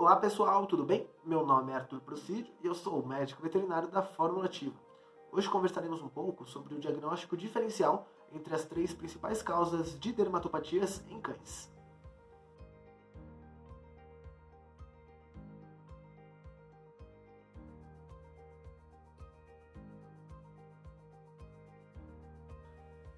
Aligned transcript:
Olá 0.00 0.16
pessoal, 0.16 0.66
tudo 0.66 0.82
bem? 0.82 1.06
Meu 1.22 1.44
nome 1.44 1.72
é 1.72 1.74
Arthur 1.74 2.00
Procídio 2.00 2.50
e 2.64 2.66
eu 2.66 2.74
sou 2.74 3.02
o 3.02 3.06
médico 3.06 3.42
veterinário 3.42 3.86
da 3.86 4.02
Fórmula 4.02 4.46
Ativa. 4.46 4.74
Hoje 5.30 5.46
conversaremos 5.46 6.00
um 6.00 6.08
pouco 6.08 6.46
sobre 6.46 6.74
o 6.74 6.78
diagnóstico 6.78 7.36
diferencial 7.36 8.08
entre 8.32 8.54
as 8.54 8.64
três 8.64 8.94
principais 8.94 9.42
causas 9.42 10.00
de 10.00 10.10
dermatopatias 10.10 11.04
em 11.10 11.20
cães. 11.20 11.70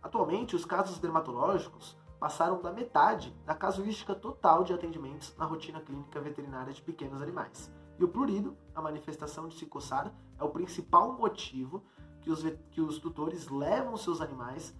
Atualmente, 0.02 0.56
os 0.56 0.64
casos 0.64 0.98
dermatológicos 0.98 1.96
passaram 2.22 2.62
da 2.62 2.70
metade 2.70 3.36
da 3.44 3.52
casuística 3.52 4.14
total 4.14 4.62
de 4.62 4.72
atendimentos 4.72 5.34
na 5.36 5.44
rotina 5.44 5.80
clínica 5.80 6.20
veterinária 6.20 6.72
de 6.72 6.80
pequenos 6.80 7.20
animais. 7.20 7.68
E 7.98 8.04
o 8.04 8.08
prurido, 8.08 8.56
a 8.72 8.80
manifestação 8.80 9.48
de 9.48 9.58
se 9.58 9.66
coçar, 9.66 10.14
é 10.38 10.44
o 10.44 10.50
principal 10.50 11.18
motivo 11.18 11.82
que 12.20 12.30
os, 12.30 12.44
que 12.70 12.80
os 12.80 13.00
tutores 13.00 13.48
levam 13.48 13.96
seus 13.96 14.20
animais 14.20 14.72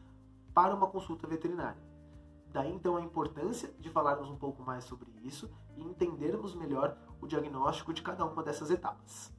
para 0.54 0.72
uma 0.72 0.86
consulta 0.86 1.26
veterinária. 1.26 1.82
Daí 2.52 2.72
então 2.72 2.96
a 2.96 3.00
importância 3.00 3.74
de 3.76 3.90
falarmos 3.90 4.30
um 4.30 4.36
pouco 4.36 4.62
mais 4.62 4.84
sobre 4.84 5.10
isso 5.24 5.50
e 5.74 5.82
entendermos 5.82 6.54
melhor 6.54 6.96
o 7.20 7.26
diagnóstico 7.26 7.92
de 7.92 8.02
cada 8.02 8.24
uma 8.24 8.44
dessas 8.44 8.70
etapas. 8.70 9.34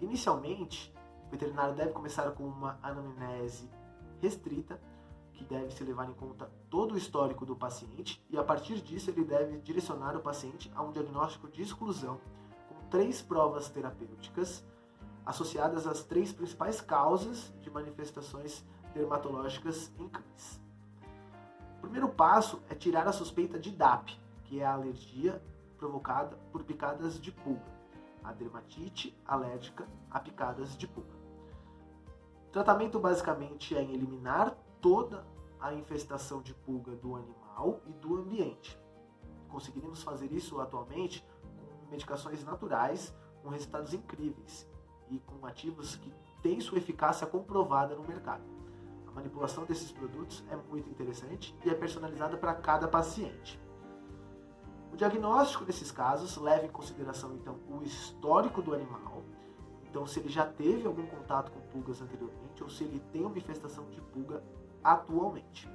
Inicialmente, 0.00 0.94
o 1.26 1.30
veterinário 1.32 1.74
deve 1.74 1.90
começar 1.90 2.30
com 2.30 2.44
uma 2.44 2.78
anamnese 2.80 3.68
restrita, 4.20 4.80
que 5.32 5.44
deve 5.44 5.70
se 5.72 5.82
levar 5.84 6.08
em 6.08 6.14
conta 6.14 6.50
todo 6.68 6.94
o 6.94 6.98
histórico 6.98 7.44
do 7.44 7.56
paciente, 7.56 8.24
e 8.30 8.36
a 8.36 8.44
partir 8.44 8.80
disso 8.80 9.10
ele 9.10 9.24
deve 9.24 9.58
direcionar 9.58 10.16
o 10.16 10.20
paciente 10.20 10.70
a 10.74 10.82
um 10.82 10.92
diagnóstico 10.92 11.48
de 11.48 11.62
exclusão 11.62 12.20
com 12.68 12.88
três 12.88 13.20
provas 13.20 13.68
terapêuticas 13.68 14.64
associadas 15.24 15.86
às 15.86 16.02
três 16.02 16.32
principais 16.32 16.80
causas 16.80 17.52
de 17.60 17.70
manifestações 17.70 18.64
dermatológicas 18.92 19.92
em 19.98 20.08
cães. 20.08 20.60
O 21.78 21.82
primeiro 21.82 22.08
passo 22.08 22.60
é 22.68 22.74
tirar 22.74 23.06
a 23.06 23.12
suspeita 23.12 23.58
de 23.58 23.70
DAP, 23.70 24.10
que 24.44 24.60
é 24.60 24.66
a 24.66 24.74
alergia 24.74 25.42
provocada 25.76 26.36
por 26.52 26.62
picadas 26.62 27.20
de 27.20 27.32
pulga, 27.32 27.72
a 28.22 28.32
dermatite 28.32 29.16
alérgica 29.26 29.88
a 30.10 30.20
picadas 30.20 30.76
de 30.76 30.86
pulga. 30.86 31.16
O 32.48 32.52
tratamento 32.52 33.00
basicamente 33.00 33.74
é 33.74 33.82
eliminar 33.82 34.56
toda 34.82 35.24
a 35.60 35.72
infestação 35.72 36.42
de 36.42 36.52
pulga 36.52 36.94
do 36.96 37.16
animal 37.16 37.80
e 37.86 37.92
do 37.92 38.16
ambiente. 38.16 38.78
Conseguiremos 39.48 40.02
fazer 40.02 40.30
isso 40.32 40.60
atualmente 40.60 41.24
com 41.56 41.90
medicações 41.90 42.44
naturais 42.44 43.14
com 43.42 43.48
resultados 43.48 43.94
incríveis 43.94 44.68
e 45.08 45.18
com 45.20 45.46
ativos 45.46 45.96
que 45.96 46.12
têm 46.42 46.60
sua 46.60 46.78
eficácia 46.78 47.26
comprovada 47.26 47.94
no 47.94 48.02
mercado. 48.02 48.42
A 49.06 49.12
manipulação 49.12 49.64
desses 49.64 49.92
produtos 49.92 50.44
é 50.50 50.56
muito 50.56 50.90
interessante 50.90 51.56
e 51.64 51.70
é 51.70 51.74
personalizada 51.74 52.36
para 52.36 52.54
cada 52.54 52.88
paciente. 52.88 53.60
O 54.92 54.96
diagnóstico 54.96 55.64
desses 55.64 55.90
casos 55.90 56.36
leva 56.36 56.66
em 56.66 56.70
consideração 56.70 57.34
então 57.34 57.58
o 57.68 57.82
histórico 57.82 58.60
do 58.60 58.74
animal, 58.74 59.22
então, 59.92 60.06
se 60.06 60.20
ele 60.20 60.30
já 60.30 60.46
teve 60.46 60.86
algum 60.86 61.04
contato 61.04 61.52
com 61.52 61.60
pulgas 61.68 62.00
anteriormente 62.00 62.62
ou 62.62 62.70
se 62.70 62.82
ele 62.82 62.98
tem 63.12 63.26
uma 63.26 63.36
infestação 63.36 63.84
de 63.90 64.00
pulga 64.00 64.42
atualmente. 64.82 65.68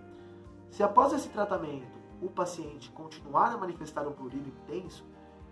Se 0.69 0.83
após 0.83 1.13
esse 1.13 1.29
tratamento 1.29 1.97
o 2.21 2.29
paciente 2.29 2.91
continuar 2.91 3.53
a 3.53 3.57
manifestar 3.57 4.07
um 4.07 4.11
prurido 4.11 4.49
intenso, 4.49 5.05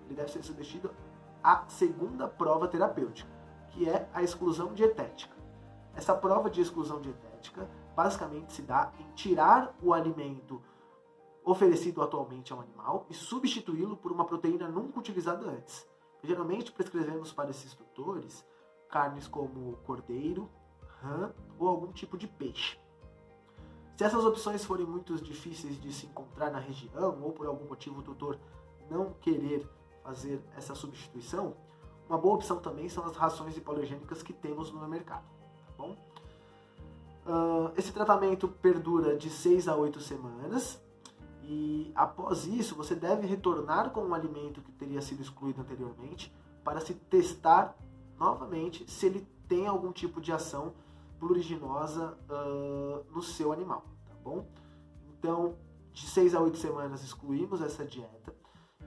ele 0.05 0.15
deve 0.15 0.31
ser 0.31 0.43
submetido 0.43 0.91
à 1.43 1.63
segunda 1.67 2.27
prova 2.27 2.67
terapêutica, 2.67 3.29
que 3.69 3.87
é 3.87 4.09
a 4.13 4.23
exclusão 4.23 4.73
dietética. 4.73 5.35
Essa 5.95 6.13
prova 6.15 6.49
de 6.49 6.61
exclusão 6.61 6.99
dietética 6.99 7.69
basicamente 7.95 8.53
se 8.53 8.61
dá 8.61 8.91
em 8.99 9.11
tirar 9.13 9.73
o 9.81 9.93
alimento 9.93 10.61
oferecido 11.43 12.01
atualmente 12.01 12.51
ao 12.51 12.59
animal 12.59 13.05
e 13.09 13.13
substituí-lo 13.13 13.95
por 13.95 14.11
uma 14.11 14.25
proteína 14.25 14.67
nunca 14.67 14.99
utilizada 14.99 15.45
antes. 15.45 15.87
Geralmente 16.23 16.71
prescrevemos 16.71 17.31
para 17.31 17.51
esses 17.51 17.73
tutores 17.75 18.45
carnes 18.89 19.27
como 19.27 19.77
cordeiro, 19.85 20.49
rã 21.01 21.31
ou 21.59 21.67
algum 21.67 21.91
tipo 21.91 22.17
de 22.17 22.27
peixe. 22.27 22.79
Se 23.95 24.03
essas 24.03 24.25
opções 24.25 24.65
forem 24.65 24.85
muito 24.85 25.15
difíceis 25.15 25.79
de 25.79 25.93
se 25.93 26.05
encontrar 26.05 26.51
na 26.51 26.59
região 26.59 27.17
ou 27.21 27.31
por 27.31 27.47
algum 27.47 27.65
motivo 27.67 27.99
o 27.99 28.03
tutor 28.03 28.37
não 28.89 29.13
querer 29.21 29.67
fazer 30.03 30.41
essa 30.55 30.75
substituição, 30.75 31.55
uma 32.07 32.17
boa 32.17 32.35
opção 32.35 32.59
também 32.59 32.89
são 32.89 33.05
as 33.05 33.15
rações 33.15 33.55
hipoalergênicas 33.57 34.21
que 34.21 34.33
temos 34.33 34.71
no 34.71 34.85
mercado. 34.87 35.23
Tá 35.65 35.73
bom? 35.77 35.95
Uh, 37.25 37.71
esse 37.75 37.91
tratamento 37.91 38.47
perdura 38.47 39.15
de 39.15 39.29
6 39.29 39.67
a 39.67 39.75
8 39.75 39.99
semanas 40.01 40.79
e 41.41 41.91
após 41.95 42.45
isso 42.45 42.75
você 42.75 42.93
deve 42.93 43.25
retornar 43.25 43.91
com 43.91 44.01
um 44.01 44.13
alimento 44.13 44.61
que 44.61 44.71
teria 44.73 45.01
sido 45.01 45.21
excluído 45.21 45.61
anteriormente 45.61 46.31
para 46.63 46.79
se 46.81 46.93
testar 46.93 47.75
novamente 48.19 48.89
se 48.91 49.05
ele 49.05 49.27
tem 49.47 49.67
algum 49.67 49.91
tipo 49.91 50.19
de 50.19 50.31
ação 50.31 50.73
pluriginosa 51.19 52.17
uh, 52.29 53.05
no 53.11 53.21
seu 53.21 53.51
animal, 53.51 53.83
tá 54.07 54.15
bom? 54.23 54.47
Então, 55.17 55.55
de 55.91 56.07
6 56.07 56.35
a 56.35 56.41
8 56.41 56.57
semanas 56.57 57.03
excluímos 57.03 57.61
essa 57.61 57.85
dieta 57.85 58.35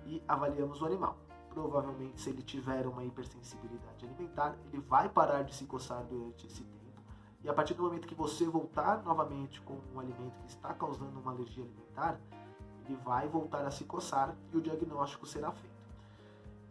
e 0.06 0.22
avaliamos 0.28 0.80
o 0.82 0.86
animal. 0.86 1.18
Provavelmente, 1.50 2.20
se 2.20 2.30
ele 2.30 2.42
tiver 2.42 2.86
uma 2.86 3.02
hipersensibilidade 3.04 4.04
alimentar, 4.04 4.56
ele 4.66 4.80
vai 4.80 5.08
parar 5.08 5.42
de 5.42 5.54
se 5.54 5.64
coçar 5.64 6.04
durante 6.04 6.46
esse 6.46 6.62
tempo. 6.62 6.78
E 7.42 7.48
a 7.48 7.54
partir 7.54 7.74
do 7.74 7.82
momento 7.82 8.06
que 8.06 8.14
você 8.14 8.46
voltar 8.46 9.02
novamente 9.02 9.60
com 9.62 9.78
um 9.94 10.00
alimento 10.00 10.38
que 10.40 10.48
está 10.48 10.74
causando 10.74 11.18
uma 11.18 11.32
alergia 11.32 11.64
alimentar, 11.64 12.20
ele 12.84 12.96
vai 13.04 13.28
voltar 13.28 13.64
a 13.66 13.70
se 13.70 13.84
coçar 13.84 14.36
e 14.52 14.56
o 14.56 14.60
diagnóstico 14.60 15.26
será 15.26 15.52
feito. 15.52 15.78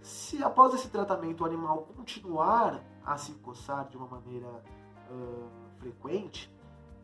Se 0.02 0.44
após 0.44 0.74
esse 0.74 0.90
tratamento 0.90 1.42
o 1.42 1.46
animal 1.46 1.88
continuar 1.96 2.84
a 3.04 3.18
se 3.18 3.34
coçar 3.36 3.88
de 3.88 3.98
uma 3.98 4.08
maneira 4.08 4.64
uh, 5.10 5.50
frequente, 5.78 6.54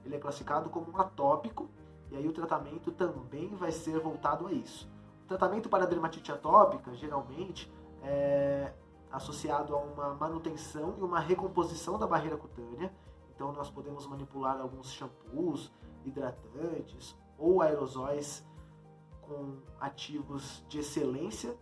ele 0.05 0.15
é 0.15 0.19
classificado 0.19 0.69
como 0.69 0.91
um 0.91 0.99
atópico 0.99 1.69
e 2.11 2.15
aí 2.15 2.27
o 2.27 2.33
tratamento 2.33 2.91
também 2.91 3.55
vai 3.55 3.71
ser 3.71 3.99
voltado 3.99 4.47
a 4.47 4.51
isso. 4.51 4.89
O 5.23 5.27
tratamento 5.27 5.69
para 5.69 5.87
dermatite 5.87 6.31
atópica 6.31 6.93
geralmente 6.93 7.71
é 8.01 8.73
associado 9.11 9.75
a 9.75 9.79
uma 9.79 10.13
manutenção 10.15 10.95
e 10.97 11.01
uma 11.01 11.19
recomposição 11.19 11.97
da 11.97 12.05
barreira 12.05 12.35
cutânea. 12.35 12.93
Então 13.33 13.51
nós 13.51 13.69
podemos 13.69 14.05
manipular 14.07 14.59
alguns 14.59 14.91
shampoos, 14.91 15.71
hidratantes 16.03 17.15
ou 17.37 17.61
aerosóis 17.61 18.45
com 19.21 19.57
ativos 19.79 20.63
de 20.67 20.79
excelência 20.79 21.55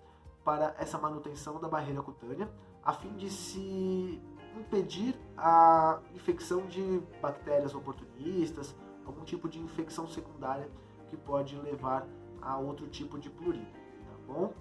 para 0.43 0.75
essa 0.79 0.97
manutenção 0.97 1.59
da 1.59 1.67
barreira 1.67 2.01
cutânea, 2.01 2.51
a 2.83 2.93
fim 2.93 3.15
de 3.15 3.29
se 3.29 4.21
impedir 4.57 5.15
a 5.41 5.99
infecção 6.13 6.67
de 6.67 7.01
bactérias 7.19 7.73
oportunistas, 7.73 8.75
algum 9.05 9.23
tipo 9.23 9.49
de 9.49 9.59
infecção 9.59 10.07
secundária 10.07 10.69
que 11.09 11.17
pode 11.17 11.55
levar 11.57 12.07
a 12.39 12.57
outro 12.57 12.87
tipo 12.87 13.17
de 13.17 13.29
plurido, 13.29 13.65
tá 13.65 14.17
bom? 14.27 14.53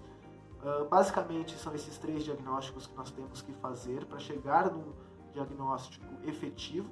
Uh, 0.63 0.87
basicamente 0.89 1.55
são 1.57 1.73
esses 1.73 1.97
três 1.97 2.23
diagnósticos 2.23 2.87
que 2.87 2.95
nós 2.95 3.11
temos 3.11 3.41
que 3.41 3.53
fazer 3.53 4.05
para 4.05 4.19
chegar 4.19 4.71
num 4.71 4.91
diagnóstico 5.33 6.05
efetivo. 6.23 6.89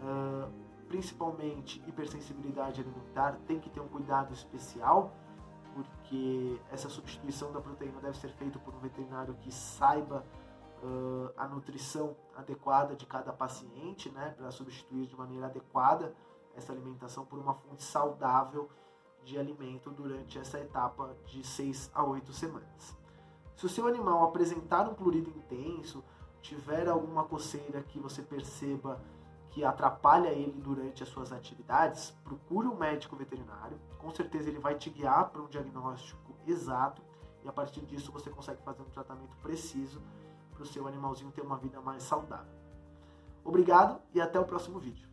Uh, 0.00 0.50
principalmente 0.88 1.82
hipersensibilidade 1.86 2.80
alimentar 2.80 3.38
tem 3.46 3.58
que 3.58 3.70
ter 3.70 3.80
um 3.80 3.88
cuidado 3.88 4.34
especial 4.34 5.12
porque 5.74 6.60
essa 6.70 6.88
substituição 6.90 7.50
da 7.50 7.60
proteína 7.60 7.98
deve 8.00 8.18
ser 8.18 8.28
feita 8.32 8.58
por 8.58 8.74
um 8.74 8.78
veterinário 8.78 9.34
que 9.40 9.50
saiba 9.50 10.24
uh, 10.82 11.32
a 11.36 11.46
nutrição 11.46 12.16
adequada 12.36 12.94
de 12.94 13.06
cada 13.06 13.32
paciente, 13.32 14.10
né, 14.10 14.34
para 14.36 14.50
substituir 14.50 15.06
de 15.06 15.16
maneira 15.16 15.46
adequada 15.46 16.14
essa 16.54 16.72
alimentação 16.72 17.24
por 17.24 17.38
uma 17.38 17.54
fonte 17.54 17.82
saudável 17.82 18.68
de 19.24 19.38
alimento 19.38 19.90
durante 19.90 20.38
essa 20.38 20.58
etapa 20.58 21.16
de 21.26 21.46
6 21.46 21.90
a 21.94 22.04
8 22.04 22.32
semanas. 22.32 22.96
Se 23.56 23.66
o 23.66 23.68
seu 23.68 23.86
animal 23.86 24.24
apresentar 24.24 24.88
um 24.88 24.94
plurido 24.94 25.30
intenso, 25.30 26.02
tiver 26.40 26.88
alguma 26.88 27.24
coceira 27.24 27.82
que 27.82 28.00
você 28.00 28.20
perceba 28.20 29.00
que 29.50 29.64
atrapalha 29.64 30.30
ele 30.30 30.60
durante 30.60 31.02
as 31.02 31.08
suas 31.10 31.30
atividades, 31.30 32.10
procure 32.24 32.66
um 32.66 32.74
médico 32.74 33.14
veterinário. 33.14 33.78
Com 33.98 34.10
certeza 34.10 34.48
ele 34.48 34.58
vai 34.58 34.74
te 34.74 34.90
guiar 34.90 35.28
para 35.30 35.42
um 35.42 35.46
diagnóstico 35.46 36.34
exato 36.46 37.02
e 37.44 37.48
a 37.48 37.52
partir 37.52 37.82
disso 37.82 38.10
você 38.10 38.30
consegue 38.30 38.62
fazer 38.62 38.82
um 38.82 38.90
tratamento 38.90 39.36
preciso 39.36 40.00
para 40.62 40.68
o 40.68 40.72
seu 40.72 40.86
animalzinho 40.86 41.32
ter 41.32 41.40
uma 41.40 41.56
vida 41.56 41.80
mais 41.80 42.02
saudável. 42.04 42.52
Obrigado 43.44 44.00
e 44.14 44.20
até 44.20 44.38
o 44.38 44.44
próximo 44.44 44.78
vídeo. 44.78 45.11